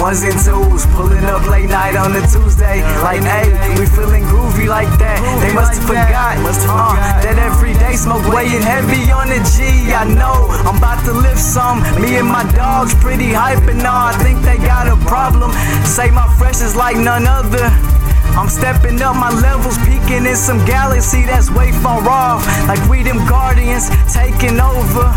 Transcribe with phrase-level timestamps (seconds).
[0.00, 0.88] ones and twos.
[0.96, 2.80] Pulling up late night on a Tuesday.
[3.04, 5.20] Like, hey, we feeling groovy like that.
[5.44, 9.92] They must have forgot uh, that every day smoke weighing heavy on the G.
[9.92, 11.84] I know I'm about to lift some.
[12.00, 14.08] Me and my dogs pretty hype and all.
[14.10, 15.52] I think they got a problem.
[15.84, 17.68] Say my fresh is like none other.
[18.38, 22.46] I'm stepping up my levels, peeking in some galaxy that's way far off.
[22.66, 25.12] Like we them guardians taking over.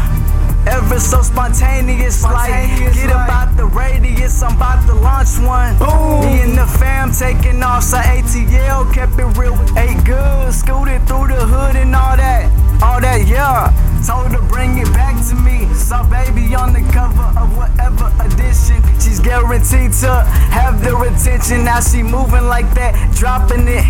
[0.65, 1.21] Ever so
[1.53, 4.41] spontaneous, like get about the radius.
[4.41, 5.77] I'm about to launch one.
[5.77, 6.25] Boom.
[6.25, 7.83] Me and the fam taking off.
[7.83, 12.49] So ATL kept it real, ate good, scooted through the hood and all that,
[12.81, 13.71] all that, yeah.
[14.05, 15.73] Told her bring it back to me.
[15.73, 18.81] Saw baby on the cover of whatever edition.
[18.99, 20.11] She's guaranteed to
[20.51, 21.63] have their attention.
[21.63, 23.85] Now she moving like that, dropping it.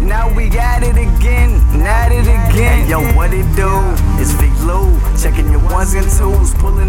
[0.00, 2.88] Now we at it again, at it again.
[2.88, 3.95] Yo, what it do?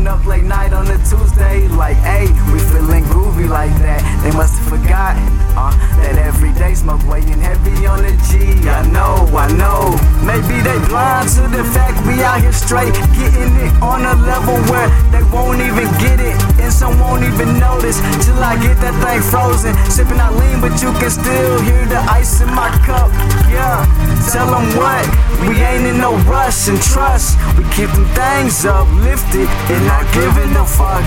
[0.08, 1.68] Up late night on a Tuesday.
[1.68, 4.00] Like, hey, we feeling groovy like that.
[4.24, 5.20] They must have forgot
[5.60, 8.68] uh, that every day smoke weighing heavy on the G.
[8.68, 9.94] I know, I know.
[10.24, 14.56] Maybe they blind to the fact we out here straight, getting it on a level
[14.72, 18.96] where they won't even get it, and some won't even notice till I get that
[19.04, 19.76] thing frozen.
[19.92, 23.12] Sipping out lean, but you can still hear the ice in my cup.
[23.50, 23.86] Yeah,
[24.32, 25.08] tell them what,
[25.48, 27.38] we ain't in no rush and trust.
[27.58, 31.04] We keep them things uplifted and not giving a fuck.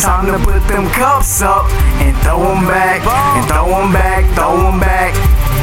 [0.00, 1.66] Time to put them cups up
[2.00, 3.04] and throw them back,
[3.36, 5.12] and throw them back, throw them back.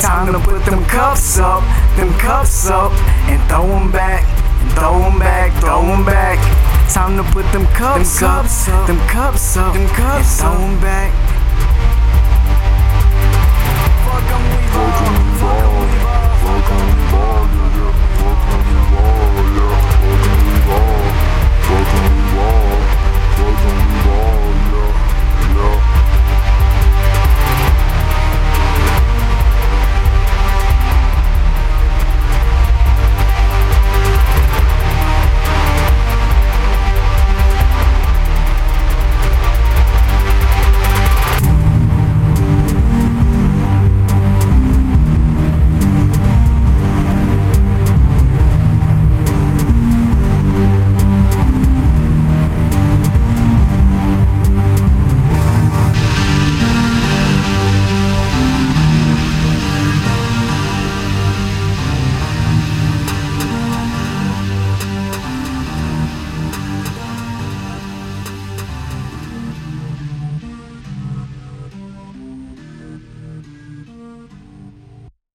[0.01, 1.63] Time to put them cups up,
[1.95, 2.91] them cups up,
[3.31, 4.27] and throw them back,
[4.61, 6.37] and throw them back, throw them back.
[6.93, 10.51] Time to put them cups, up, them cups up, them cups up, them cups, and
[10.51, 11.36] throw them back.